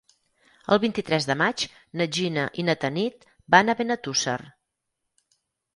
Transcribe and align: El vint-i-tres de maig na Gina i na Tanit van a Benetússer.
El 0.75 0.79
vint-i-tres 0.85 1.27
de 1.31 1.35
maig 1.41 1.65
na 2.01 2.07
Gina 2.17 2.47
i 2.63 2.67
na 2.71 2.77
Tanit 2.87 3.31
van 3.57 3.69
a 3.75 3.79
Benetússer. 3.83 4.39